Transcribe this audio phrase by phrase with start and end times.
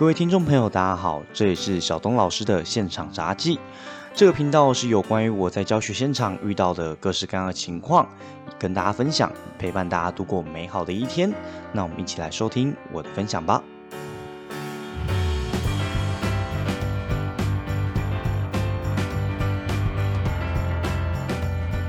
[0.00, 3.60] 各位听众朋友，大家好，这里是小东老师的现场杂技。
[4.14, 8.08] 这个频道是有关于我在教学现场遇到的各式各样的情况，
[8.58, 11.30] 跟大家分享，陪伴大家度过美好的一天。
[11.74, 13.62] 那我们一起来收听我的分享吧。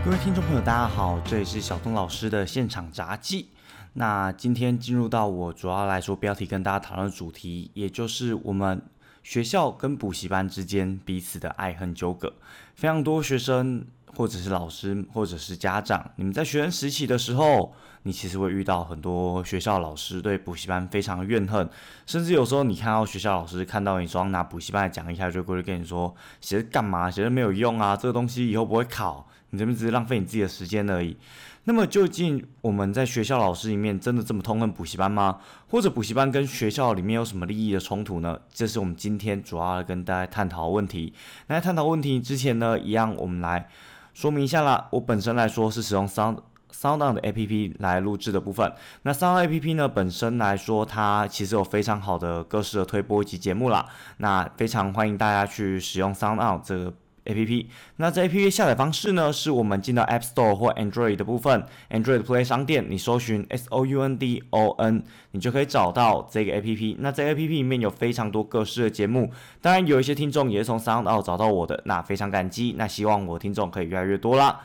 [0.04, 3.48] 各位听众朋友，大家好，这里是小东老师的现场杂技。
[3.94, 8.82] 那今天进入到我主要来说标题跟大家讨论的主题，也就是我们
[9.21, 12.34] 学校跟补习班之间彼此的爱恨纠葛。
[12.73, 17.73] 非常多学生或者是老师或者是家长，你们在学生时期的时候，
[18.04, 21.70] 你其实会遇到很多学校老师对补习班非常怨恨，
[22.05, 31.17] 甚至有时候你看到学校老师看到你装拿补习班来讲一下，就过去跟你说写的干嘛，写的没有用啊，这个东西以后不会考，你这边只是浪费你自己的时间而已。
[31.66, 35.38] 那么究竟我们在学校老师里面真的这么痛恨补习班吗？
[35.70, 38.40] 或者补习班跟学校里面有什么利益的冲突呢？
[38.52, 41.14] 这是我们今天主要来跟大家探讨问题。
[41.48, 43.70] 那在探讨问题之前呢，一样我们来
[44.14, 44.88] 说明一下啦。
[44.92, 46.40] 我本身来说是使用 Sound
[46.73, 48.73] Sound 的 APP 来录制的部分。
[49.03, 53.86] 那 Sound APP 呢本身来说，它其实有非常好的各式的推播及节目啦。
[54.18, 56.94] 那非常欢迎大家去使用 Sound 这个。
[57.25, 59.31] A P P，那这 A P P 下载方式呢？
[59.31, 66.61] 是我们进到 App Store 或 Android 的部分，Android Play 商店，你搜寻 S O U N D O N，你就可以找到这个 A
[66.61, 66.97] P P。
[67.00, 72.75] 那这 A P P 里面有非常多各式的节目，当然有一些听众也是从 Sound Out 找到我的，那非常感激。
[72.78, 74.61] 那希望我听众可以越来越多啦。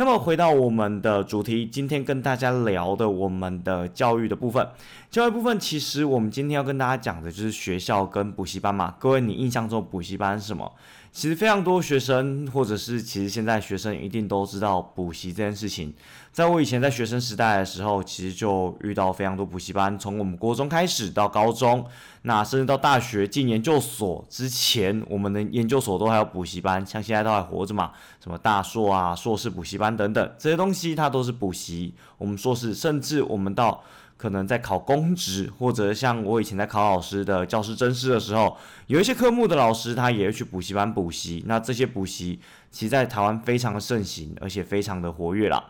[0.00, 4.64] 那么回到我们的主题，今天跟大家聊的我们的教育的部分，
[5.10, 8.94] 教育部分其实我们今天要跟大家讲的就是学校跟补习班嘛。
[9.00, 10.72] 各位，你印象中补习班是什么？
[11.18, 15.92] 其实非常多学生，或者是其实现在学生一定都知道补习这件事情。
[16.30, 21.84] 在我以前在学生时代的时候，其实就遇到非常多补习班，从我们国中开始到高中，
[22.22, 27.90] 那甚至到大学进研究所之前，我们的研究所都还有补习班，像现在都还活着嘛，
[28.22, 31.92] 什么大硕啊、硕士补习班等等，这些东西它都是补习。
[32.16, 33.82] 我们硕士，甚至我们到。
[34.18, 38.54] 可能在考公职，或者像我以前在考老师的教师真试的时候，
[38.88, 41.42] 有一些科目的老师他也会去补习班补习。
[41.46, 42.40] 那这些补习
[42.70, 45.64] 其实在台湾非常的盛行，而且非常的活跃啦。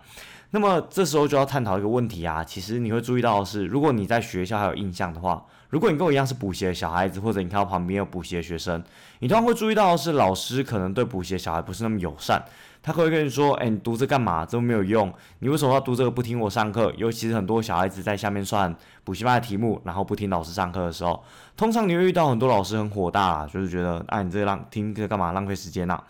[0.51, 8.83] 那么这时候就要探讨一个问题啊，其实你会注意到的是，如果你在学校还有印象的话，如果你跟我一样是补习的小孩子，或者你看到旁边有补习的学生，
[9.19, 12.43] 你通常会注意到的是老师可能对补习的小孩不是那么友善。
[12.83, 14.47] 他会跟你说：“哎，你读这干嘛？
[14.47, 15.13] 这么没有用！
[15.41, 16.11] 你为什么要读这个？
[16.11, 16.93] 不听我上课？
[16.97, 18.75] 尤其是很多小孩子在下面算
[19.05, 21.23] 补习班的题目，然后不听老师上课的时候，
[21.57, 25.33] 通常你会遇到很多老师很火大，就是觉得：哎，你这浪听课干嘛？
[25.33, 26.03] 浪费时间啊！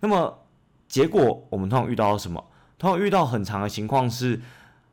[0.00, 0.38] 那么
[0.86, 2.44] 结果我们通常遇到了什么？
[2.78, 4.40] 通常遇到很长的情况是。”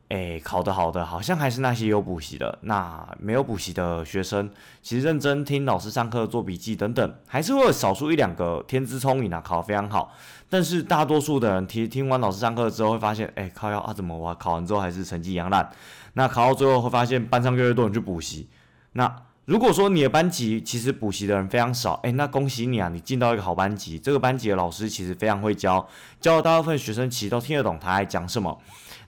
[0.10, 4.50] 诶，考得好的好像还是那些有补习的，那没有补习的学生，
[4.82, 10.12] 其实认真听老师上课、做笔记等等，还是会有少数一两个天资聪颖啊，考得非常好。
[10.50, 15.70] 但是大多数的人听听完老师上课之后，会发现，诶，靠要啊怎么我考完之后还是成绩一样烂？
[16.14, 18.50] 那考到最后会发现班上越来越多人去补习。
[18.94, 19.16] 那
[19.46, 25.88] 如果说你的班级其实补习的人非常少，诶，那恭喜你啊，你进到一个好班级，这个班级的老师其实非常会教，
[26.20, 28.60] 教的大部分学生其实都听得懂他在讲什么。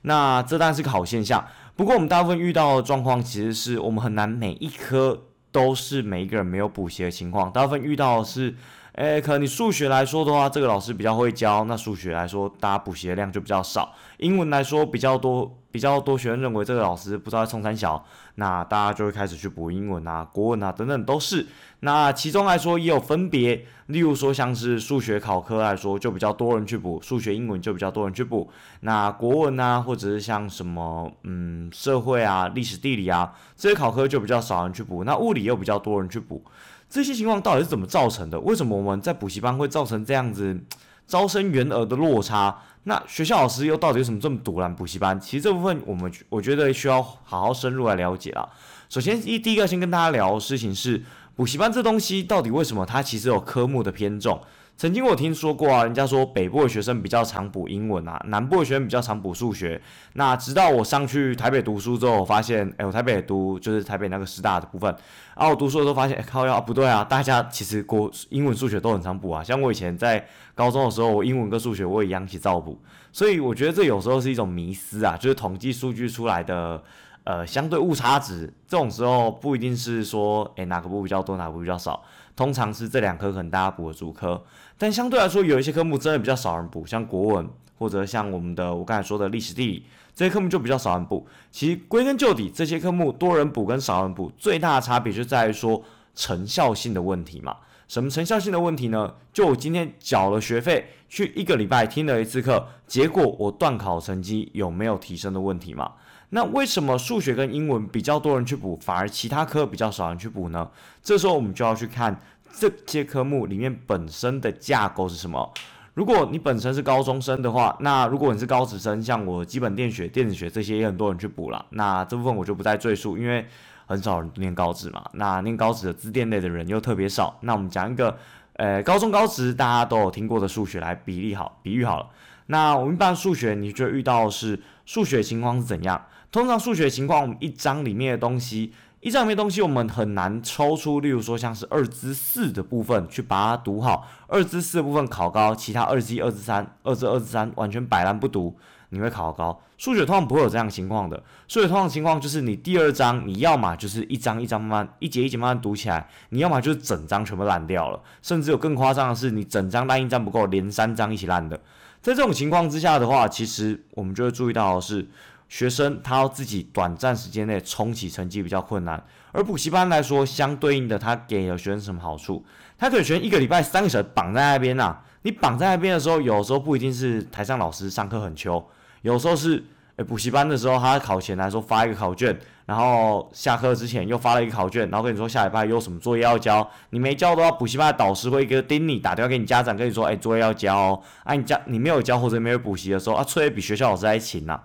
[0.02, 8.54] 那这当然是个好现象，不过我们大部分遇到的状况，其实是我们很难每一科都是每一个人没有补习的情况，大部分遇到的是。
[8.94, 13.94] 诶，可能你数学来说的话，这个老师比较会教，那数学来说，大家补习的量就比较少。
[14.18, 18.04] 英文来说比较多，比较多学生认为这个老师不知道在冲三小，
[18.34, 21.46] 那大家就会开始去补英文啊、国文啊等等都是。
[21.80, 28.50] 那其中来说也有分别，例如说像是数学考科来说，就比较多人去补；数学、英文就比较多人去补。
[28.80, 35.02] 那国文啊，或者是像什么嗯社会啊、历史、地理啊这些考科就比较少人去补。
[35.02, 36.44] 那物理又比较多人去补。
[36.92, 38.38] 这些情况到底是怎么造成的？
[38.40, 40.60] 为什么我们在补习班会造成这样子
[41.08, 42.54] 招生员额的落差？
[42.82, 45.18] 那学校老师又到底为什么这么阻拦补习班？
[45.18, 48.46] 其实这部分我们我觉得需要好好深入来了解啦。
[48.90, 51.02] 首先一第一个先跟大家聊的事情是
[51.34, 54.38] 补习班这东西到底为什么它其实有科目的偏重？
[54.76, 59.80] 曾经我听说过啊，人家说北部的学生比较常补英文啊，南部的学生比较常补数学。
[60.14, 64.90] 那直到我上去台北读书之后，我发现，哎，我台北读就是台北那个师大的部分，
[65.36, 69.44] 然后我读书的时候发现，哎，靠呀，不对啊，大家其实国英文、数学都很常补啊。
[69.44, 72.76] 像我以前在高中的时候，我英文跟数学我也一样去照补。
[73.12, 76.82] 所以我觉得这有时候是一种迷思啊，就是统计数据出来的。
[77.24, 82.02] 呃，相对误差值这种时候不一定是说，诶哪个部比较多，哪个部比较少，
[82.34, 84.42] 通常是这两科可能大家补的主科，
[84.78, 87.48] 但相对来说有一些科目真的比较少人补，像国文
[87.78, 89.84] 或者像我们的我刚才说的历史地理
[90.14, 91.26] 这些科目就比较少人补。
[91.50, 95.82] 其实归根究底，这些科目多人补跟少人补最大的差别就在于说
[96.14, 97.56] 成效性的问题嘛。
[97.88, 99.14] 什么成效性的问题呢？
[99.34, 105.92] 就我今天缴了学费，去一个礼拜听了一次课，结果我段考成绩有没有提升的问题嘛？
[106.34, 110.70] 那为什么数学跟英文比较多人去补，反而其他科比较少人去补呢？
[111.02, 112.18] 这时候我们就要去看
[112.52, 115.52] 这些科目里面本身的架构是什么。
[115.94, 123.46] 如果你本身是高中生的话，那如果你是高职生，像我基本电学、电子学这些也很多人去补了，那这部分我就不再赘述，因为。
[123.84, 127.36] 很少人念高职嘛，那念高职的资电类的人又特别少。
[127.42, 128.16] 那我们讲一个，
[128.54, 132.08] 呃，高中高职大家都有听过的数学来比例好，比喻好了。
[132.46, 136.00] 那我们一般数学，你就遇到是数学情况是怎样？
[136.32, 148.56] 通常数学情况，我们一章里面的东西，一章里面东西我们很难抽出，例如说像是二之四的部分去把它读好，二之四的部分考高，其他二之一、二之三、二之二之三完全摆烂不读。
[148.88, 151.22] 你会考高，数学通常不会有这样情况的。
[151.48, 161.58] 数学通常情况就是你第二章，你要么就是一章一章慢慢一节一节慢慢读起来，你要么就是整章全部烂掉了，甚至有更夸张的是，你整章烂一张不够，连三张一起烂的。
[162.02, 165.08] 在这种情况之下的话，其实我们就会注意到的是
[165.52, 172.42] 学生他要自己短暂时间内冲起成绩比较困难，而补习班来说，相对应的他给了学生什么好处？
[172.78, 178.66] 他可以学一个礼拜三个小时绑在那边呐，你绑在那边的时候，有时候不一定是台上老师上课很秋。
[179.02, 179.62] 有时候是，
[179.96, 182.34] 诶，补习班的时候，他考前来说发一个考卷，
[182.64, 194.58] 然后下课之前又发了一个考卷，然后跟你说下礼拜有什么作业要交，你没交的话，补习班的导师会一个盯你，打电话给你家长，跟你说，哎，作业要交哦，啊，你家你没有交或者没有补习的时候，啊，作业比学校老师还勤呐。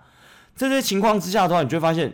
[0.58, 2.12] 在这些情况之下的话，你就会发现，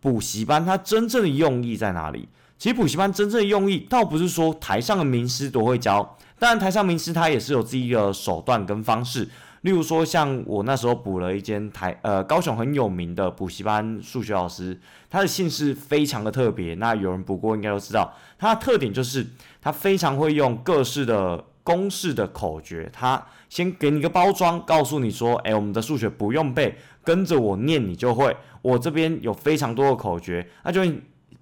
[0.00, 2.28] 补习班它真正的用意在哪里？
[2.58, 9.26] 其实补习班真正的用意，倒不是说台上的名师多会教，当然台上名师他也是有自己的手段跟方式。
[9.62, 14.78] 例如说，像我那时候补了一间台呃高雄很有名的补习班数学老师，
[15.08, 16.74] 他的姓氏非常的特别。
[16.74, 19.26] 那有人补过应该都知道，他的特点就是
[19.62, 22.88] 他非常会用各式的公式的口诀。
[22.92, 28.36] 他先给你个包装，告诉你说，哎，我们的数学不用背，跟着我念你就会。
[28.62, 30.80] 我这边有非常多的口诀，那就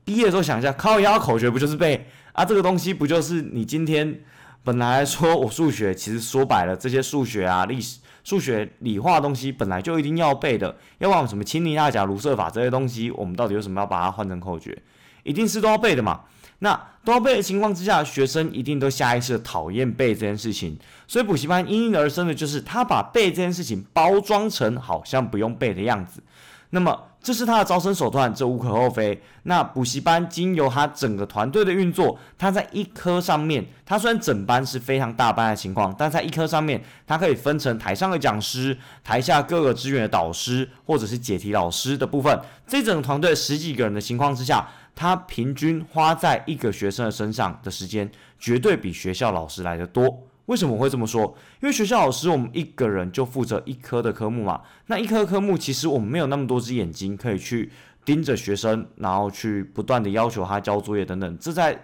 [0.05, 2.43] 毕业的时候想一下，靠压口诀不就是背啊？
[2.43, 4.23] 这个东西不就是你今天
[4.65, 8.01] 本来说我数学，其实说白了，这些数学啊历史。
[8.25, 14.83] 数学、理化东西本来就一定要背的，要不然什么氢尼亚钾卢瑟法这些东西，我们到底为什么要把它换成口诀？
[15.25, 16.23] 一定是都要背的嘛？
[16.61, 26.23] 那都要背的情况之下，学生一定都下意识讨厌背这件事情，所以补习班应运而生的就是他把背这件事情包装成好像不用背的样子。
[26.71, 29.23] 那么这是他的招生手段，这无可厚非。
[29.45, 42.39] 那补习班经由他整个团队的运作，他在一科上面，他虽然整班是非常大班的情况，但在一科上面，他可以分成台上的讲师、台下各个资源的导师，或者是解题老师的部分。
[42.67, 50.23] 这整个团队十几个人的情况之下，他平均花在一个学生的身上的时间，绝对比学校老师来的多。
[50.47, 51.23] 为什么会这么说？
[51.63, 57.73] 因为学校老师我们一个人就负责一科的科目嘛，那一科科目其实我们没有那么多只眼睛可以去
[58.05, 61.81] 盯着学生，然后去不断的要求他交作业等等，这在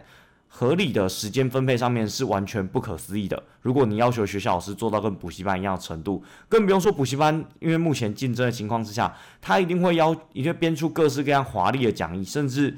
[0.46, 3.42] 合理的时间分配上面是完全不可思议的。
[3.62, 12.76] 如果你要求学校老师做到跟补习班一样的程度，更不用说补习班，因为目前竞争的情况之下，他一定会要一定编出各式各样华丽的讲义，甚至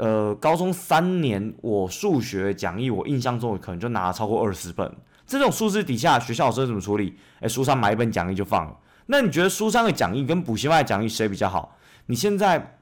[0.00, 4.90] 呃高中三年我数学讲义，我印象中可能就拿了超过二十本。
[5.26, 7.14] 这种数字底下，学校老师怎么处理？
[7.40, 8.74] 诶，书上买一本讲义就放了。
[9.06, 11.76] 那你觉得书上的讲义跟补习班的讲义谁比较好？
[12.06, 12.78] 你现在，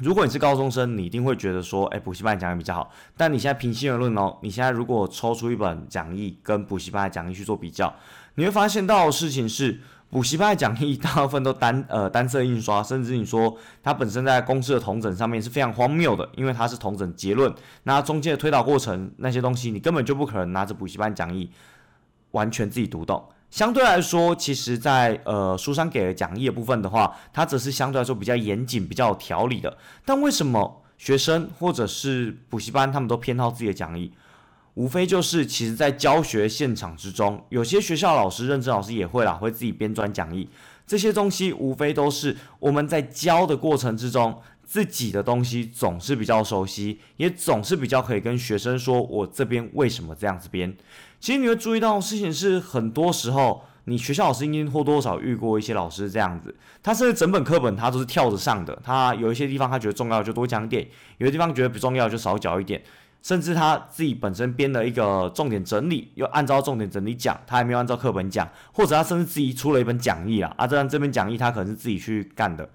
[0.00, 2.90] 如果你是高中生，你一定会觉得说，诶，补习班讲义比较好。
[3.18, 7.94] 但你现在平心而论哦，你现在如果抽出一本讲义跟补习班的讲义去做比较，
[8.36, 21.50] 你会发现到的事情是，补习班的讲义大部分都单呃单色印刷，甚至你说它本身在公式的同整上面是非常荒谬的，因为它是同整结论，那中间的推导过程那些东西，你根本就不可能拿着补习班讲义。
[22.32, 29.74] 完全自己读懂，相对来说，其实，在呃书上给的讲义的部分的话，它则是相对来说比较严谨、比较有条理的。
[30.04, 34.12] 但为什么学生或者是补习班他们都偏好自己的讲义？
[34.76, 40.48] 无非就是，其实，在教学现场之中，有些学校老师、认真老师也会啦，会自己编撰讲义。
[40.86, 44.40] 这些东西无非都是我们在教的过程之中。
[44.68, 50.76] 自己的东西总是比较熟悉，也总是比较可以跟学生说，我这边为什么这样子编。
[51.20, 56.52] 其实你会注意到事情是，很多时候你学校老师应该或多或少遇过一些老师这样子，
[56.82, 60.84] 他甚至整本课本他都是跳着上的，他有一些地方他觉得重要就多讲点，
[61.18, 62.82] 有些地方觉得不重要就少讲一点，
[63.26, 72.70] 甚至他自己本身编了一个重点整理，又按照重点整理讲，他还没有按照课本讲，或者他甚至自己出了一本讲义啊，啊，这样这边讲义他可能是自己去干的。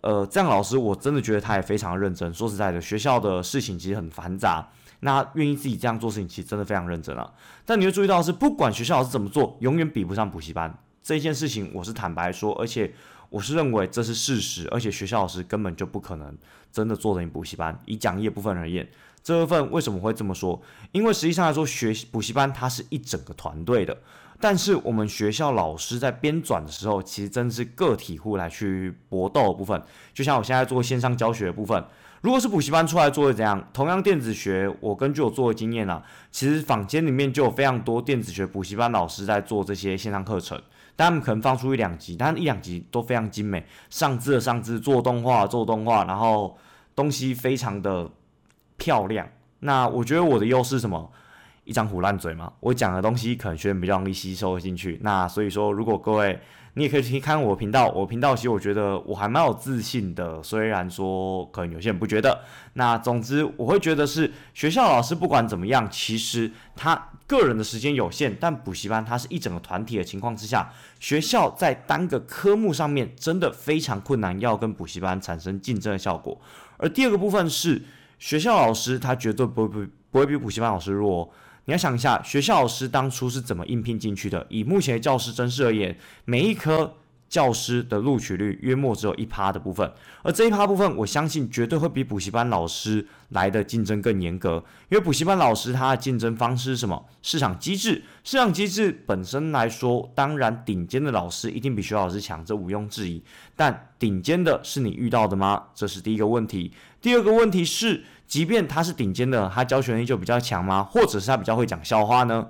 [0.00, 2.34] 呃，这样老师我真的觉得他也非常认真。
[2.34, 4.68] 说实在的，学校的事情其实很繁杂，
[4.98, 7.32] 那愿意自己这样做事情，其实真的非常认真啊。
[7.64, 11.70] 但你会注意到是，不管学校老师怎么做，永远比不上补习班这件事情。
[11.72, 12.92] 我是坦白说，而且
[13.30, 16.36] 我是认为这是事实，而且学校老师根本就不可能
[16.72, 17.78] 真的做成补习班。
[17.86, 18.84] 以讲义部分而言，
[19.22, 20.60] 这部分为什么会这么说？
[20.90, 23.96] 因为实际上来说，学补习班它是一整个团队的。
[24.40, 29.80] 但是我们学校老师在编转的时候，其实真的是个体户来去搏斗的部分。
[30.12, 31.84] 就像我现在做线上教学的部分，
[32.22, 33.64] 如果是补习班出来做的怎样？
[33.72, 36.02] 同样电子学，我根据我做的经验啊，
[36.32, 40.60] 其实坊间里面就有非常多电子学补习班老师在做这些线上课程。
[40.96, 46.58] 但他们可能放出一两集，但一两集都非常精美，上字的上字，做动画做动画，然后
[46.96, 48.10] 东西非常的
[48.76, 49.28] 漂亮。
[49.60, 51.10] 那我觉得我的优势什么？
[51.64, 54.98] 一张虎烂嘴嘛，我讲的东西可能学员比较容易吸收进去。
[55.02, 56.36] 那所以说，如果各位
[56.74, 60.42] 你也可以去看我频道，我频道其实我觉得我还蛮有自信的。
[60.42, 62.40] 虽然说可能有些人不觉得，
[62.72, 76.36] 那总之我会觉得是学校老师不管怎么样，其实他个人的时间有限，但补习班它是一整个团体的情况之下，学校在单个科目上面真的非常困难，要跟补习班产生竞争的效果。
[76.78, 77.80] 而第二个部分是
[78.22, 81.28] 学校老师他绝对不会不不会比补习班老师弱。
[81.64, 84.46] 你要想一下，学校老师当初是怎么应聘进去的？
[84.48, 86.94] 以目前的教师真试而言，每一科
[87.28, 94.62] 教师的录取率约莫只有一趴的部分，而这一趴部分，我相信绝对会比补习班老师来的竞争更严格。
[94.88, 97.04] 因为补习班老师他的竞争方式是什么？
[97.22, 98.04] 市场机制。
[98.22, 103.20] 市场机制本身来说，当然顶尖的老师一定比学校老师强，这毋庸置疑。
[103.56, 105.64] 但顶尖的是你遇到的吗？
[105.74, 106.72] 这是第一个问题。
[107.02, 108.04] 第二个问题是。
[108.24, 110.82] 即便他是顶尖的，他教学能力就比较强吗？
[110.82, 112.46] 或者是他比较会讲笑话呢？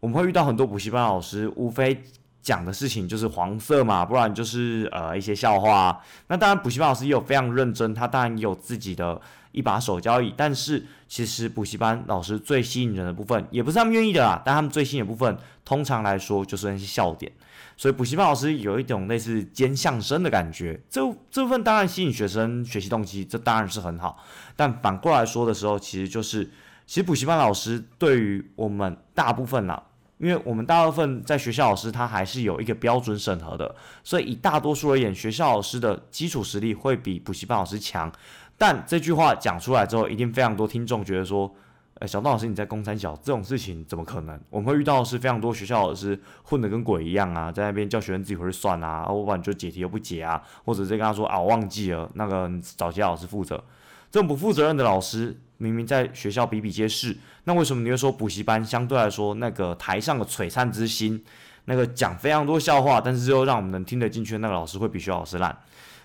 [0.00, 2.02] 我们会遇到很多补习班老师，无非
[2.44, 5.98] 讲的事情就是黄色嘛，不然就是呃一些笑话。
[6.28, 9.18] 那当然，补习班老师也有非常认真，他当然也有自己的
[9.52, 10.32] 一把手交椅。
[10.36, 17.32] 但是其实补习班老师最吸引人的部分，也不是他们愿意的啦，但他们最吸引的部分，通常来说就是那些笑点。
[17.76, 24.22] 所以补习班老师有一种类似尖相声的感觉，这这部分当然吸引学生学习动机，这当然是很好。
[24.54, 26.44] 但反过来说的时候，其实就是
[26.86, 29.82] 其实补习班老师对于我们大部分啦，
[30.18, 38.10] 因为我们大部分在学校老师他还是有一个标准审核的，所以以大多数而言，学校老师的基础实力会比补习班老师强。
[38.56, 41.54] 但这句话讲出来之后，一定非常多听众觉得说。
[42.00, 44.38] 哎，小邓老师，你在公三小这种事情怎么可能？
[44.50, 53.62] 我们会遇到的是非常多学校老师混得跟鬼一样啊，在那边叫学生自己回去算啊，我把你就解题又不解啊，或者直接跟他说啊，我忘记了，那个找其他老师负责。
[54.10, 61.20] 这种不负责任的老师，明明在学校比比皆是，那为什么你会说补习班相对来说那个台上的璀璨之星，
[61.64, 65.56] 那个讲非常多笑话，但是又让我们能听得进去的那个老师会比学校老师烂？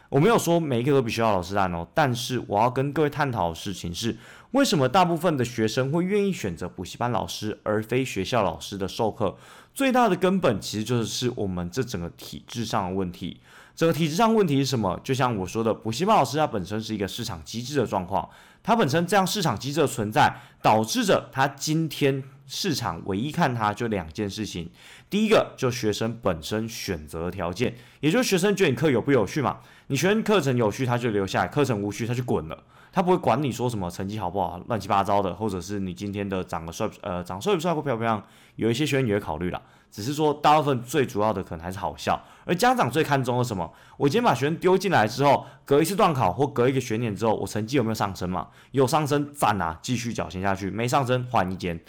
[0.07, 4.17] 我没有说每一个都比学校老师烂哦，但是我要跟各位探讨的事情是，
[4.51, 9.37] 为什么大部分的学生会愿意选择补习班老师而非学校老师的授课？
[9.75, 13.39] 最大的根本其实就是我们这整个体制上的问题。
[13.75, 14.99] 整个体制上问题是什么？
[15.03, 18.27] 就像我说的，补习班老师它本身是一个市场机制的状况，
[18.63, 24.69] 它本身这样市场机制的存在，导致着它今天市场唯一看它就两件事情。
[25.11, 29.59] 第一个就学生本身选择条件，也就是学生觉得你课有不有趣嘛？
[29.87, 32.63] 你学生课程有趣，他就留下来；课程无趣，他就滚了。
[32.91, 38.23] 他不会管你说什么成绩好不好，乱七八糟的，或者是你今天的长得帅不呃长帅不帅或漂不漂亮，
[38.55, 39.61] 有一些学生也会考虑了。
[39.91, 42.21] 只是说大部分最主要的可能还是好笑。
[42.45, 43.71] 而家长最看重的什么？
[43.97, 48.47] 我今天把学生丢进来之后，隔一次段考或隔一个学年之后，我成绩有没有上升嘛？
[48.71, 51.79] 有上升，赞啊，继续缴钱下去；没上升，换一间。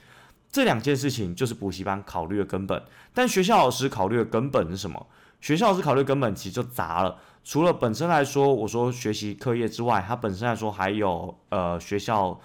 [0.50, 2.82] 这两件事情就是补习班考虑的根本。
[3.12, 5.06] 但学校老师考虑的根本是什么？
[5.40, 7.16] 学校老师考虑根本其实就杂了。
[7.42, 12.38] 除了本身来说，我说学习课业之外，它本身来说还有呃学校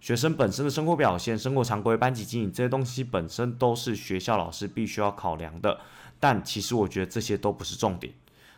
[0.00, 5.80] 学生本身的生活表现、生活常规、班级经营这些东西本身都是学校老师必须要考量的。
[6.20, 8.12] 但其实我觉得这些都不是重点。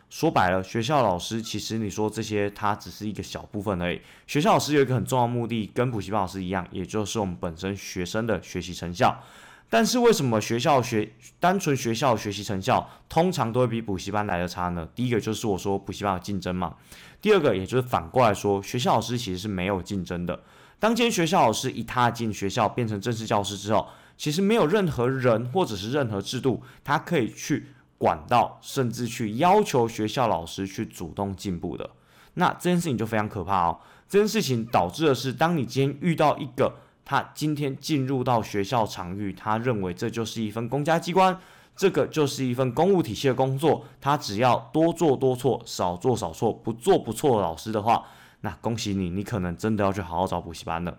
[0.07, 3.99] 说白了，学校老师其实你说这些，它只是一个小部分而已。
[4.27, 9.19] 学校老师有一个很重要的目的，跟补习班老师一样，也就是我们本身学生的学习成效。
[9.67, 14.87] 但是为什么学校学单纯学校学习成效通常都会比补习班来的差呢？
[14.95, 16.75] 第一个就是我说补习班有竞争嘛。
[17.19, 20.39] 第二个也就是反过来说，学校老师其实是没有竞争的。
[20.79, 27.67] 当今天学校老师一踏进学校变成正式教师之后，其实没有任何人或者是任何制度，他可以去
[27.97, 31.89] 管到，甚至去要求学校老师去主动进步的。
[32.35, 33.79] 那这件事情就非常可怕哦。
[34.07, 36.71] 这件事情导致的是，当你今天遇到一个。
[37.05, 41.39] 他今天进入到学校场域，他认为这就是一份公家机关，
[41.75, 43.85] 这个就是一份公务体系的工作。
[44.01, 48.05] 他只要多做多错，少做少错，不做不错的老师的话，
[48.41, 50.97] 那恭喜你，你可能真的要去好好找补习班了。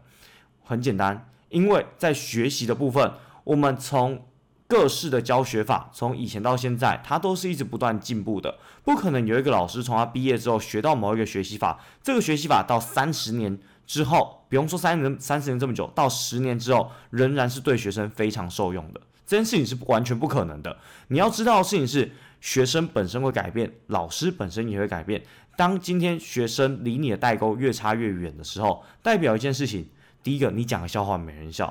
[0.62, 4.24] 很简单，因为在学习的部分，我们从
[4.68, 8.58] 各式的教学法，从以前到现在，它都是一直不断进步的。
[8.82, 19.00] 不可能有一个老师从他毕业之后学到某一个学习法，这个学习法到三十年之后，不用说三年、三十年这么久，到十年之后，仍然是对学生非常受用的。
[19.26, 20.76] 这件事情是完全不可能的。
[21.08, 25.22] 你要知道的事情是，学生本身会改变，老师本身也会改变。
[25.56, 29.88] 当今天学生离你的代沟越差越远的时候，代表一件事情：
[30.22, 31.66] 第一个，你讲的笑话没人笑；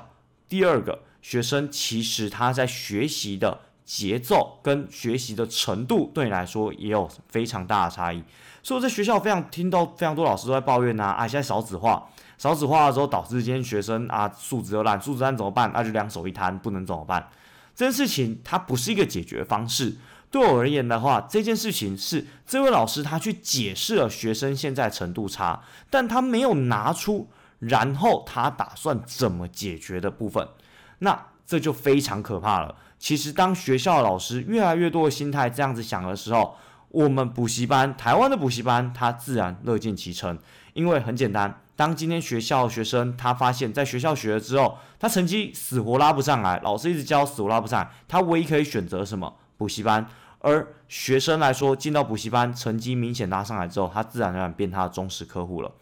[0.48, 1.00] 第二个。
[1.22, 8.22] 学生其实他在学习的节奏跟学习的程度，对你来说也有非常大的差异。
[8.66, 12.04] 所以在学校非常听到非常多老师都在抱怨呐，啊，现在少子化，
[12.36, 15.70] 少子化的时候导致今天学生啊素质又烂，素质烂怎么办？
[15.72, 17.28] 那就两手一摊，不能怎么办？
[17.76, 19.94] 这件事情它不是一个解决方式。
[20.32, 27.28] 对我而言的话，这件事情是这位老师他去解释了学生现在程度差，但他没有拿出
[27.60, 30.44] 然后他打算怎么解决的部分。
[30.98, 32.74] 那这就非常可怕了。
[32.98, 36.56] 其实，当学校老师越来越多的心态这样子想的时候，
[36.90, 40.38] 我们补习班，台湾的补习班，他自然乐见其成。
[40.72, 49.34] 因为很简单，当今天学校学生他发现，在学校学了之后，他成绩死活拉不上来，老师一直教死活拉不上来，他唯一可以选择什么？
[49.56, 50.06] 补习班。
[50.40, 55.72] 而学生来说，进到补习班，成绩明显拉上来之后，他自然而然变他的忠实客户了。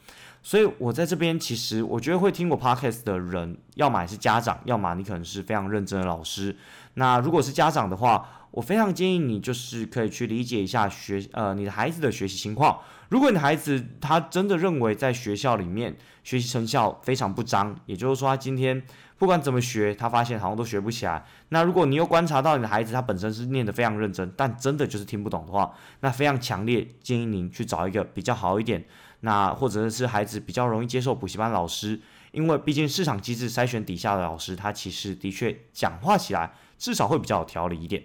[0.43, 6.57] 所以，我在这边其实我觉得会听我 podcast 的人，要么是家长，要么你可能是非常认真的老师。
[6.95, 12.79] 那如果是家长的话，我非常建议你就是可以去理解一下学呃你的孩子的学习情况。
[13.09, 18.81] 如果你的孩子他真的认为在学校里面学习成效非常不彰，也就是说他今天
[19.19, 21.27] 不管怎么学，他发现好像都学不起来。
[21.49, 28.85] 那如果你又观察到你的孩子他本身是念得非常认真，但真的就是听不懂的话，那非常强烈建议您去找一个比较好一点。
[29.21, 38.05] 那或者是孩子比较容易接受补习班老师，因为毕竟市场机制筛选底下的老师，他其实的确讲话起来至少会比较有条理一点。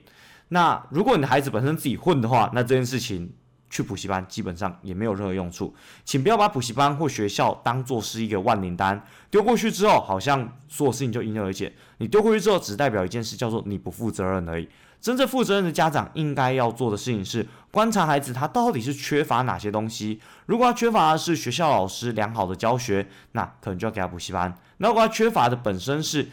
[0.50, 3.34] 那如果你的孩子本身自己混的话，那这件事情。
[3.72, 5.72] 去补习班基本上也没有任何用处，
[6.04, 11.72] 请不要把补习班或学校当做是一个万灵丹，丢过去之后好像所有事情就迎刃而解。
[12.00, 14.68] 你丢过去之后，只代表一件事，叫做你不负责任而已。
[15.00, 20.20] 真正负责任的家长应该要做的事情是观察孩子他到底是缺乏哪些东西。
[20.48, 24.52] 如果他缺乏的是学校老师良好的教学，那可能就要给他补习班。
[24.78, 26.28] 那如果他缺乏的本身是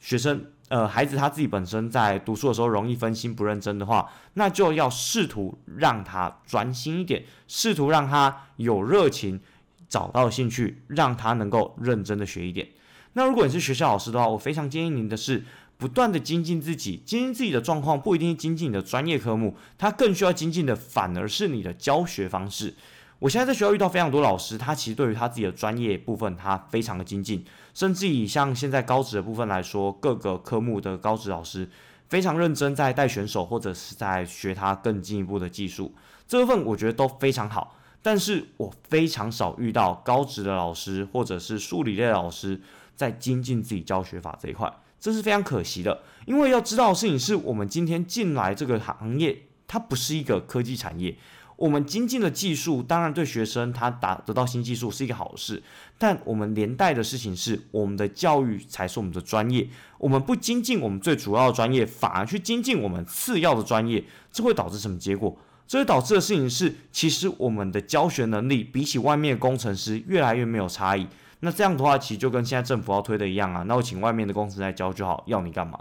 [0.00, 0.44] 学生。
[0.74, 9.40] 呃，孩子他自己本身在读书的时候容易分心不认真的话，那就要试图让他专心一点，试图让他有热情，
[9.88, 12.66] 找到兴趣，让他能够认真的学一点。
[13.12, 15.44] 那如果你是学校老师的话，我非常建议您的是
[15.76, 22.74] 不断的精进自己，精进自己的状况不一定精进你的专业科目，它更需要精进的反而是你的教学方式。
[23.24, 31.66] 我现在在学校遇到非常多老师，他其实对于他自己的专业部分，他非常的精进，甚至以像现在高职的部分来说，各个科目的高职老师
[32.10, 35.94] 非常认真在带选手，或者是在学他更进一步的技术，
[36.28, 37.78] 这部分我觉得都非常好。
[38.02, 42.60] 但是我非常少遇到高职的老师或者是数理类老师
[42.94, 46.02] 在精进自己教学法这一块，这是非常可惜的。
[46.26, 51.16] 因为要知道的事情是我们今天进来这个行业，它不是一个科技产业。
[51.56, 55.62] 我们精进的技术，当然对学生他达得到新技术是一个好事，
[55.96, 59.68] 但我们连带的事情是，我们的教育才是我们的专业。
[59.98, 65.36] 我们不精进我们最主要的专业，反而去精进我们次要的专业，这会导致什么结果？
[65.66, 71.06] 这会导致的事情是，其实我们的教学能力比起外面的工程师越来越没有差异。
[71.40, 75.78] 那这样的话，其实就跟现在政府要推的一样啊，那我请外面的工程师来教就好，要你干嘛？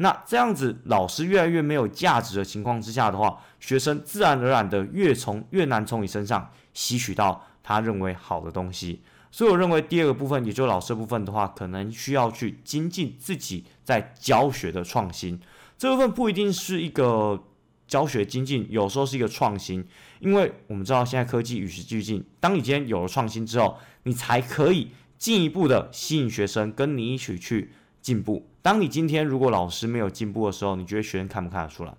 [0.00, 9.02] 那这样子，老师越来越没有价值的情况之下的话，学生自然而然的越从越难从你身上吸取到他认为好的东西。
[9.32, 15.38] 所以我认为第二个部分，也就是老师部分的话，可能需要去精进自己在教学的创新。
[15.76, 17.44] 这部分不一定是一个
[17.88, 19.84] 教学精进，有时候是一个创新，
[20.20, 27.72] 因为我们知道现在科技与时俱进，当你今天有了创新之后，你才可以进一步的吸引学生跟你一起去。
[28.00, 28.46] 进步。
[28.62, 31.94] 当你今天如果老师没有进步的时候，你觉得学生看不看得出来？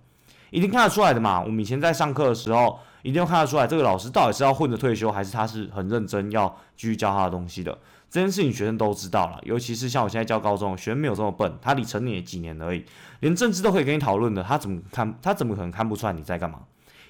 [0.50, 1.40] 一定看得出来的嘛。
[1.40, 7.76] 我们以前在上课的时候，一定要看得出来，这个老师到底是要混着退休，还是他是很认真要继续教他的东西的。
[8.10, 9.38] 这件事情学生都知道了。
[9.44, 12.84] 尤其是像我现在教高中，学生没有这么笨，他离成年也几年而已，
[13.20, 15.16] 连政治都可以跟你讨论的，他怎么看？
[15.22, 16.60] 他怎么可能看不出来你在干嘛？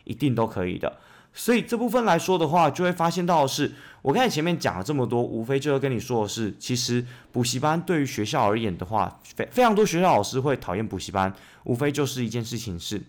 [0.05, 0.99] 一定都可以的。
[1.33, 11.33] 所以这部分来说的话，就会发现到的是，我刚才前面讲了这么多，无非就是跟你说的是，其实补习班对于学校而言的话，非非常多学校老师会讨厌补习班，
[11.65, 13.01] 无非就是一件事情是，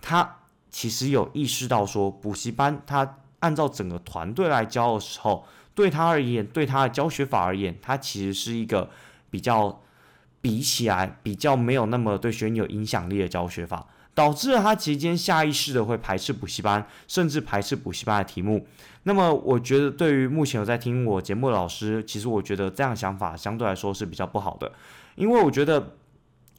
[0.00, 0.36] 他
[0.70, 8.90] 其实有意识到说，补习班他按照整个团队来教的时候，对他而言，对他的教学法而言，他其实是一个
[9.30, 9.80] 比较
[10.40, 13.86] 比起来比较没有那么对学生有影响力的教学法，
[14.18, 18.66] 导致了他期间下意识的会排斥补习班，甚至排斥补习班的题目。
[19.04, 24.72] 那么我觉得对于目前有在听我节目的老师，其实我觉得这样想法相对来说是比较不好的，
[25.14, 25.94] 因为我觉得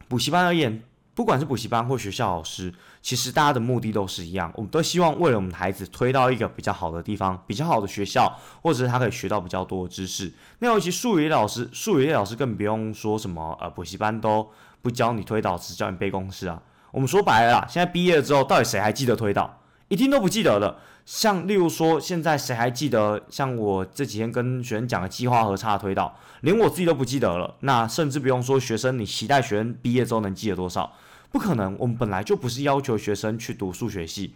[0.08, 0.82] 补习班而言。
[1.16, 10.32] 不管是补习班或学校老师，其实大家的目的都是一样，我们都希望为了我们的孩子推到一个比较好的地方，比较好的学校，或者是他可以学到比较多的知识。
[10.60, 14.50] 那尤其数语老师，数语老师更不用说什么，呃，补习班都
[14.82, 16.62] 不教你推导，只教你背公式啊。
[16.92, 19.62] 我们说白了，现在毕业了之后，到底谁还记得推导？
[19.88, 20.78] 一定都不记得的。
[21.06, 27.56] 像例如说，现在谁还记得像我这几天跟学生讲的计划和差推导，连我自己都不记得了。
[27.62, 30.94] 那甚至不用说学生，你期待学生毕业之后能记得多少？
[31.32, 34.34] 不可能，我们本来就不是要求学生去读数学系，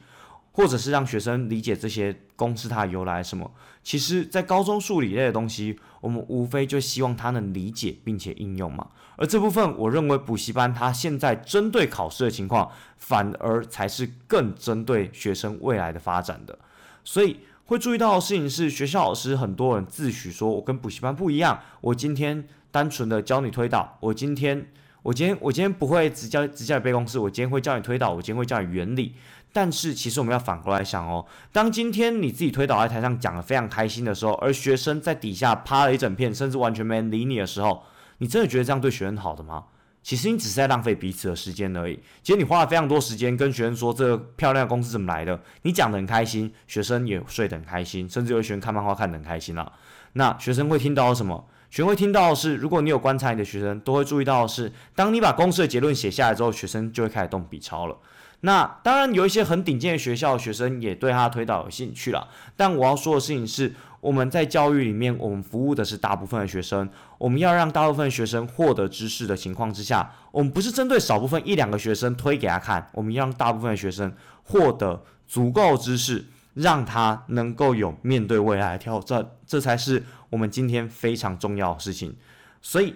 [0.53, 3.51] 或者是让学生理解这些公式它的由来什么。
[3.83, 8.87] 其实，在高中数理类的东西，我们无非就希望他能理解并且应用嘛。
[9.17, 16.57] 而这部分，我认为补习班它现在针对考试的情况，反而才是更针对学生未来的发展的。
[17.03, 24.67] 所以会注意到的事情是，学校老师很多人自诩说我跟补习班不一样，我今天单纯的教你推导，我今天。
[25.03, 29.13] 我今天我今天不会只教只教你背公式，我今天会教你推导，我今天会教你原理。
[29.53, 37.83] 但是其实我们要反过来想哦，当今天你自己推倒在台上讲的非常开心的时候，而学生在底下趴了一整片，甚至完全没人理你的时候，
[38.17, 39.65] 你真的觉得这样对学生好的吗？
[40.01, 41.97] 其实你只是在浪费彼此的时间而已。
[42.21, 49.71] 其实你花了非常多时间跟学生说这个漂亮的公式怎么来的，你讲的很开心，学生也睡得很开心，甚至有学生看漫画看得很开心了。
[50.13, 51.47] 那学生会听到什么？
[51.69, 57.95] 学生会听到的是，如果你有观察你的学生，都会注意到的是，当你把公式的结论写下来之后，学生就会开始动笔抄了。
[58.45, 62.27] 那当然有一些很顶尖的学校的学生也对他推导有兴趣了。
[62.55, 76.25] 但我要说的事情是，我们在教育里面，我们服务的是大部分的学生，我们要让大部分学生获得知识的情况之下，我们不是针对少部分一两个学生推给他看，我们要让大部分的学生获得足够知识。
[76.55, 82.15] 让他能够有面对未来的挑战，这才是我们今天非常重要的事情。
[82.61, 82.93] 所以，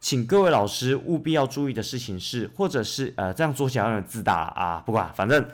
[0.00, 5.44] 请各位老师务必要注意的事情是，或者是呃这样做起来有点自大啊，不管，反正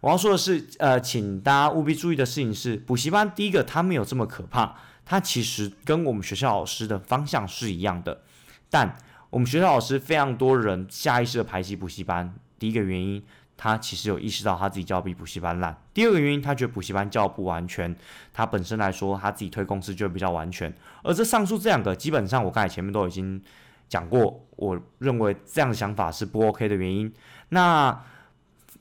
[0.00, 8.20] 我要说的是，呃，请大家务必注意的事情是，补习班第一个它没有这么可怕，它其实跟我们学校老师的方向是一样的，
[8.68, 8.96] 但
[9.30, 13.22] 我们学校老师非常多人下意识的排挤补习班，第一个原因。
[13.58, 15.74] 他其实有意识到他自己教比补习班烂。
[15.94, 17.96] 第二个原因，他觉得补习班教不完全，
[18.30, 20.70] 他本身来说他自己推公司就比较完全。
[21.02, 23.42] 而这上述这两个，基本上我刚才前面都已经
[23.88, 27.12] 讲过，我认为这样的想法是不 OK 的原因。
[27.50, 27.98] 那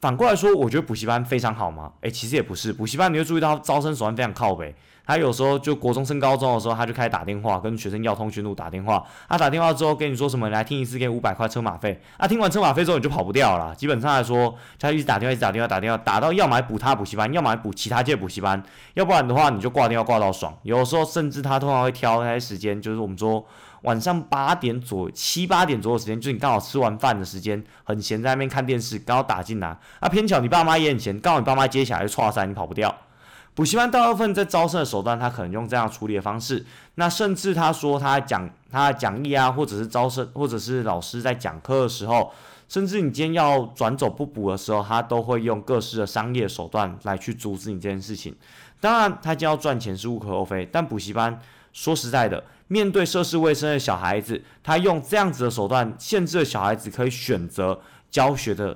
[0.02, 1.92] 反过来说，我觉得补习班非常好吗？
[2.02, 4.76] 诶，其实也不是，补习班你会注意到招生手段非常靠北。
[5.08, 9.06] 他有时候就国中升高中的时候，他就开始打电话跟学生要通讯录打电话。
[9.30, 10.50] 他打电话之后跟你说什么？
[10.50, 12.02] 来听一次给五百块车马费。
[12.18, 13.74] 啊，听完车马费之后你就跑不掉了。
[13.76, 18.62] 基本上来说，他一直打电话，一直打电话，打电话打到要么补他补习班，要么补其他届补习班，
[18.96, 20.58] 要不然的话你就挂电话挂到爽。
[20.64, 23.46] 有时候甚至他通常会挑那些时间，就是我们说
[23.82, 29.78] 晚上八点左七八点左右时间，就是你刚好吃完饭的时间，很闲在那边看电视，刚好打进来。
[30.00, 32.96] 啊，偏巧你爸妈也很闲，刚好你爸妈接下来就错塞，你跑不掉。
[33.54, 36.66] 补习班大部分在招生的手段，他可能用这样处理的方式。
[36.96, 42.34] 那甚至他说他讲他的讲义啊，或者是招生，或者是老师在讲课的时候，
[42.68, 48.36] 甚至你今天要转走不补的时候，他都会用各式的商业手段来去阻止你这件事情。
[48.82, 50.68] 当然，他就要赚钱是无可厚非。
[50.70, 51.40] 但补习班
[51.76, 58.76] 说实在的，面对涉世未深的小孩子，他用这样子的手段限制了小孩子可以选择教学的。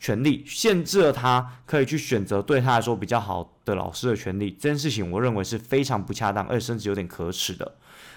[0.00, 7.74] 权利限制了他可以去选择对他来说比较好的老师的权利，这件事情我认为是非常不恰当，而且甚至有点可耻的。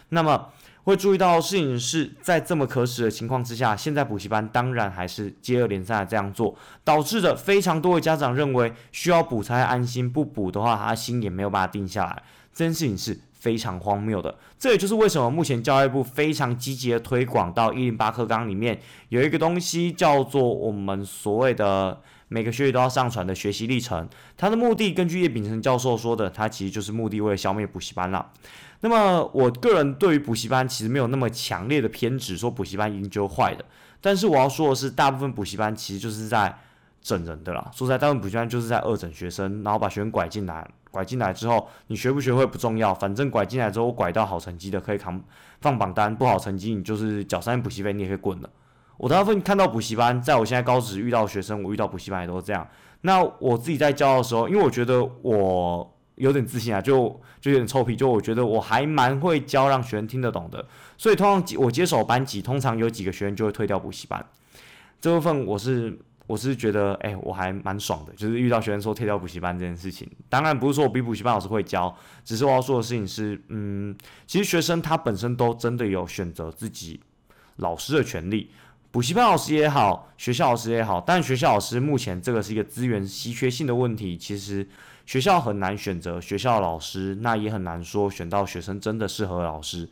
[0.10, 0.50] 那么
[0.84, 12.22] 会注意到事情是在这么可耻的情况之下，现在补习班当然还是接二连三的这样做，导致的非常多的家长认为需要补才安心，不补的话他心也没有办法定下来。
[12.54, 13.20] 这件事情是。
[13.42, 24.08] 非常荒谬的，这也就是为什么目前教育部非常积极的推广到一零八课纲里面有一个东西叫做我们所谓的每个学期都要上传的学习历程。
[24.38, 28.32] 它的目的，根据叶秉成教授说的，它其实就是目的为了消灭补习班了。
[28.82, 33.66] 那么我个人对于补习班其实没有那么强烈的偏执，说补习班一定就坏的。
[34.00, 36.56] 但是我要说的是，大部分补习班其实就是在
[37.02, 37.70] 整人的啦。
[37.74, 40.68] 说实在，大部分补习班就是在恶整学生，然后把学生拐进来。
[40.90, 45.22] 拐进来之后，你学不学会不重要，反正拐进来之后，拐到好成绩的可以扛
[45.62, 48.50] 放榜单，不好成绩你就是缴三补习费，你也可以滚了。
[48.98, 52.68] 我大部分看到补习班，在我现在高职遇到学生，我遇到补习班也都是这样。
[53.02, 55.96] 那我自己在教的时候，因为我觉得我。
[56.16, 60.64] 有点自信啊，就就有点臭屁，就我觉得我还蛮会教，让学生听得懂的。
[60.96, 64.24] 所以通常我接手班级，通常有几个学员就会退掉补习班。
[65.00, 65.98] 这部分我是
[66.32, 70.10] 我是觉得，哎，我还蛮爽的，就是遇到学生说退掉补习班这件事情。
[70.30, 73.94] 当然不是说我比补习班老师会教，只是我要说的事情是，嗯，
[74.26, 77.02] 其实学生他本身都真的有选择自己
[77.58, 78.50] 老师的权利。
[78.92, 84.66] 补习班老师也好，学校老师也好，但学校老师目前这个是一个资源稀缺性的问题，其实
[85.06, 89.90] 学校很难选择学校老师，那也很难说选到学生真的适合老师。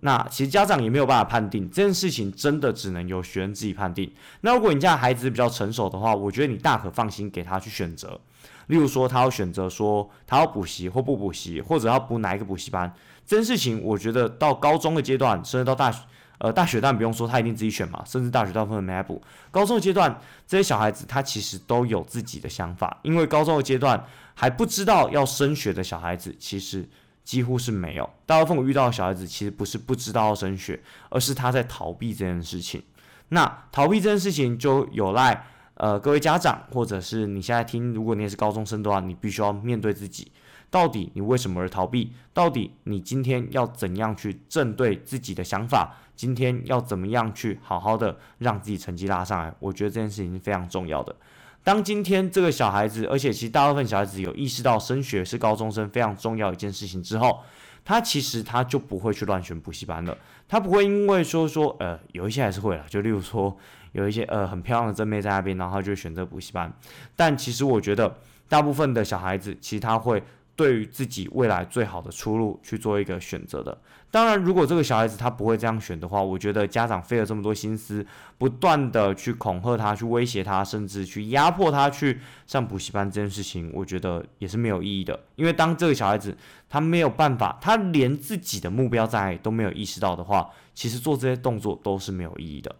[0.00, 4.10] 那其实家长也没有办法判定这件事情，真的只能由学生自己判定。
[4.40, 8.20] 那如果你家孩子比较成熟的话，我觉得你大可放心给他去选择。
[8.66, 12.92] 例如说，他要选择说他要补习或不补习，或者要补哪一个补习班，
[13.26, 16.00] 这件事情我觉得到高中的阶段，甚至到大学。
[16.38, 18.02] 呃，大学当然不用说，他一定自己选嘛。
[18.06, 19.20] 甚至大学大部分没来补。
[19.50, 26.88] 高中的阶段，这些小孩子他其实都有自己的想法，因为高中的阶段还不知道要升学的小孩子，其实
[27.30, 28.10] 几乎是没有。
[28.26, 32.82] 大部分我遇到的小孩子，其实不是不知道要升学，而是他在逃避这件事情。
[33.28, 40.32] 那逃避这件事情，就有赖呃各位家长，或者是你现在听，如果你也是高中生的话，你必须要面对自己。
[40.70, 42.12] 到底你为什么而逃避？
[42.34, 45.96] 到底你今天要怎样去正对自己的想法？
[46.16, 49.54] 今天要怎么样去好好的让自己成绩拉上来？
[49.60, 51.14] 我觉得这件事情是非常重要的。
[51.62, 57.40] 当今天这个小孩子，而且其实大部分小孩子有意识到升学是高中生非常重要一件事情之后，
[57.84, 60.16] 他其实他就不会去乱选补习班了。
[60.48, 63.56] 他不会因为说说呃有一些还是会了，就例如说
[63.92, 66.72] 有一些呃很漂亮的正妹在那边，然后就选择补习班。
[67.14, 68.16] 但其实我觉得
[68.48, 70.22] 大部分的小孩子其实他会。
[70.60, 73.78] 对于自己未来最好的出路去做一个选择的。
[74.10, 78.04] 当然，如果这个小孩子他不会这样选的话，我觉得家长费了这么多心思，
[78.36, 85.18] 不断的去恐吓他、去威胁他，甚至去压迫他去上补习班这件事情，我觉得也是没有意义的。
[85.36, 86.36] 因为当这个小孩子
[86.68, 92.76] 他没有办法，他连自己的目标在都没有意识到的话，其实做这些动作都是没有意义的。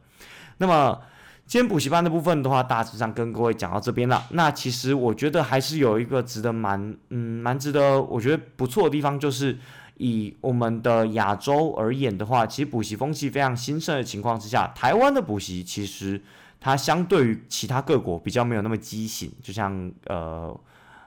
[0.58, 1.00] 那么。
[1.50, 4.24] 今天补习班的部分的话，大致上跟各位讲到这边了。
[4.30, 9.58] 那其实我觉得还是有一个值得蛮嗯蛮值得我觉得不错的地方，就是
[9.96, 16.22] 以我们的亚洲而言的话，其实补习风气非常兴盛的情况之下，台湾的补习其实
[16.60, 20.56] 它相对于其他各国比较没有那么畸形，就像呃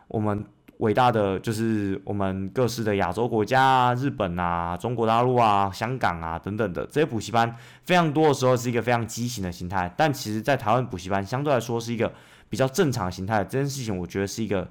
[0.09, 0.43] 我们。
[0.77, 9.93] 伟大的就是我们各式的亚洲国家啊，日本啊、中国大陆啊、香港啊等等的这些补习班，非常多的时候是一个非常畸形的形态。
[9.95, 12.11] 但其实，在台湾补习班相对来说是一个
[12.49, 13.43] 比较正常形态。
[13.43, 14.67] 这件事情，我觉得是一个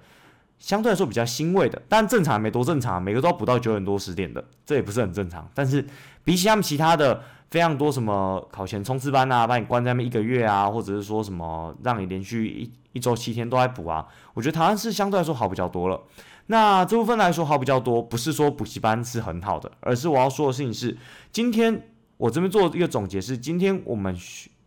[0.62, 1.82] 相对来说比较欣慰的。
[1.88, 5.46] 但正常没多正常，每个都要补到九点多十点的，这也不是很正常。
[5.52, 5.84] 但是
[6.24, 7.20] 比起他们其他的
[7.50, 12.70] 非常多什么考前冲刺班啊，把你关在那边一个月啊，或者是说什么让你连续一。
[12.94, 15.98] 一周七天都在补啊，我觉得台湾是相对来说好比较多了。
[16.48, 20.94] 那这部分来说好比较多，不是说补习班是很好的，而是我要说的事情是，
[21.32, 24.14] 今天我这边做一个总结是，今天我们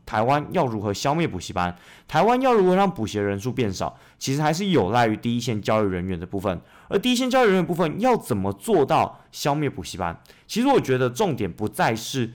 [0.05, 1.75] 台湾要如何消灭补习班，
[2.07, 6.61] 台湾要如何让补习人数变少，其实还是有赖于第一线教育人员的部分。
[6.87, 10.21] 而第一线教育人员部分要怎么做到消灭补习班？
[10.45, 12.31] 其实我觉得重点不再是。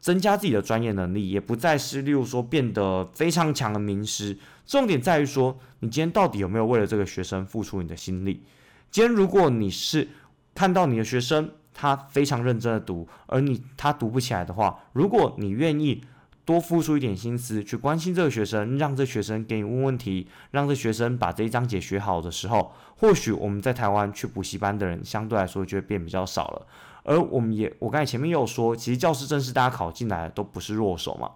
[0.00, 4.36] 增加自己的专业能力，也不再是例如说变得非常强的名师。
[4.66, 8.42] 重点在于说，你今天到底有没有为了这个学生付出你的心力？
[8.90, 10.06] 今天如果你是
[10.54, 16.04] 看到你的学生他非常认真的读，而你他读不起来的话，如果你愿意
[16.44, 26.66] 多付出一点心思去关心这个学生，让这学生给你问问题，让这学生把这一章节学好的时候，或许我们在台湾去补习班的人相对来说就会变比较少了。
[27.02, 31.30] 而我们也，我刚才前面也有说，其实教师正式大家考进来都不是弱手嘛。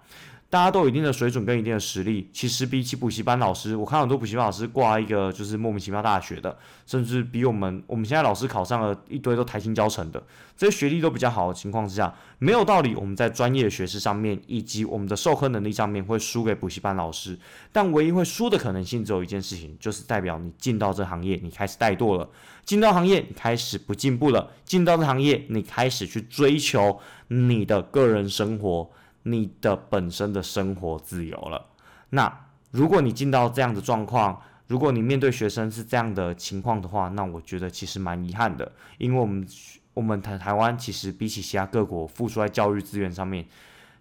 [0.50, 6.56] 大家都有一定的水准跟一定的实力，其实比起补习班老师，我看很多补习班老师挂一个就是莫名其妙大学的，
[6.86, 10.22] 甚至比我们我们现在老师考上了一堆都台新教成的，
[10.56, 17.38] 这些学历都比较好的情况之下，没有道理我们在专业学识上面以及我们的授课能力上面会输给补习班老师。
[17.70, 22.26] 但唯一会输的可能性只有一件事情，就是代表你进到这行业，你开始怠惰了；
[22.64, 28.88] 进到行业，你开始不进步了；进到这行业，你开始去追求你的个人生活。
[29.24, 31.66] 你的本身的生活自由了。
[32.10, 39.46] 那如果你进到这样的状况，如果你面对学生是这样的情况的话，那我觉得其实蛮遗憾的，因为我们
[39.94, 43.46] 我们台台湾其实比起其他各国付出在教育资源上面，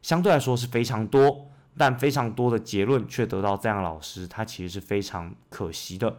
[0.02, 6.18] 相对来说是非常多，但非常多的结论却得到这样老师，他其实是非常可惜的。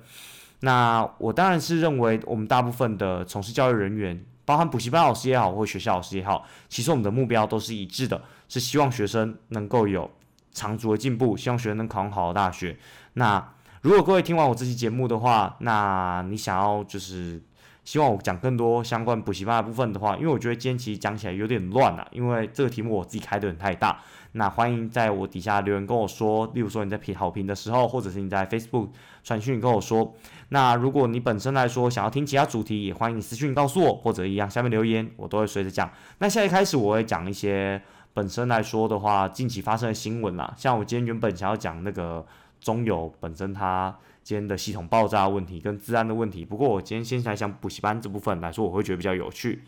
[0.60, 4.24] 那我当然是认为，我们大部分的从事教育人员。
[4.48, 10.10] 包含补习班老师也好，或学校老师也好，其实我们的目标都是一致的，是希望学生能够有
[10.52, 12.78] 长足的进步，希望学生能考上好的大学。
[13.12, 13.46] 那
[13.82, 17.42] 如果各位听完我这期节目的话，那你想要就是
[17.84, 24.00] 希望我讲更多相关补习班的部分的话，因为我觉得今天其实讲起来有点乱了，因为这个题目我自己开的很太大。
[24.38, 28.88] 那欢迎在我底下留言跟我说，例如说你在评好评的时候，或者是你在 Facebook
[29.24, 30.14] 传讯跟我说。
[30.50, 35.90] 那如果你本身来说想要听其他主题，也欢迎你私讯告诉我，或者一样下面留言，我都会随着讲。
[36.18, 37.82] 那现在开始我会讲一些
[38.14, 42.24] 本身来说的话，近期发生的新闻啦，像我今天原本想要讲那个
[42.60, 43.94] 中友本身它。
[44.24, 49.62] 今天的系统爆炸问题跟治安的问题，不过我今天先来讲补习班这部分来说，我会觉得比较有趣。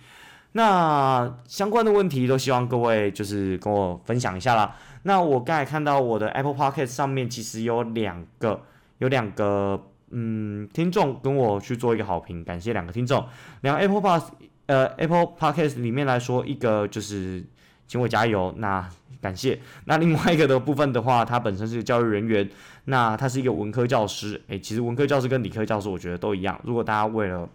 [0.52, 4.76] 那相关的问题都希望各位就是跟我分享一下啦。
[5.02, 8.60] 那我刚才看到我的 Apple Podcast 上面其实有两个，
[8.98, 13.24] 有两个嗯听众跟我去做一个好评，感谢两个听众。
[13.62, 14.32] 两个 Apple Pass
[14.66, 17.44] 呃 Apple Podcast 里面来说，一个就是
[17.86, 18.88] 请我加油，那
[19.20, 19.58] 感谢。
[19.84, 22.48] 那另外一个的部分的话，他本身是教育人员。
[22.86, 26.58] 那他是一个文科教师，诶，其实文科教师跟理科教师我觉得都一样。
[26.64, 27.48] 如果大家为了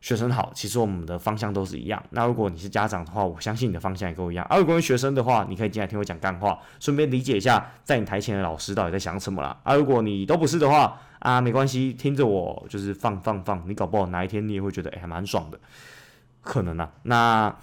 [0.00, 2.02] 学生好，其实我们的方向都是一样。
[2.10, 4.46] 那如果你是家长的话，我相信你的方向也跟我一样。
[4.48, 9.58] 而如果学生的话，你可以进来听我讲干话，顺便理解一下在你台前的老师到底在想什么啦。
[9.62, 15.58] 啊如果你都不是的话，啊，没关系，听着我就是放放放，你搞不好哪一天你也会觉得诶还蛮爽的，
[16.42, 16.90] 可能啊。
[17.02, 17.56] 那。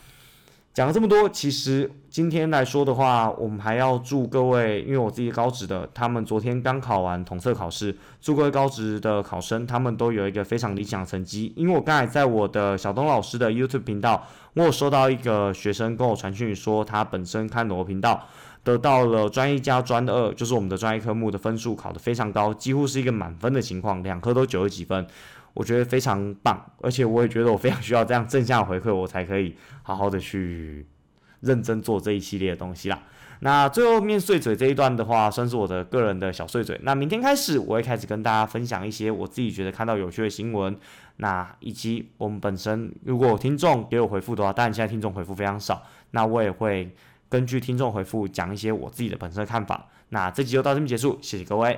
[0.73, 11.53] 讲了这么多，其实今天来说的话，我们还要祝各位，因为我自己高职的，他们昨天刚考完统测考试，祝各位高职的考生，他们都有一个非常理想的成绩。
[11.55, 18.27] 因为我刚才在我的小东老师的 YouTube 频道，我有收到一个学生跟我传讯说，他本身看我频道，
[18.63, 25.05] 得到了专一加专二，就是我们的专业科目的分数考得非常高，几乎是一个满分的情况，两科都九十几分。
[25.53, 30.85] 我觉得非常棒，而且我也觉得我非常需要这样正向回馈，我才可以好好的去
[31.41, 33.03] 认真做这一系列的东西啦。
[33.39, 36.79] 那最后面碎嘴这一段的话，算是我的个人的小碎嘴。
[36.83, 40.77] 那明天开始，我会开始跟大家分享一些我自己觉得看到有趣的新闻，
[41.17, 46.95] 那以及我们本身如果听众给我回复的话，当然现在听众回复非常少，那我也会
[47.27, 49.89] 根据听众回复讲一些我自己的本身看法。
[50.09, 51.77] 那这集就到这边结束，谢谢各位。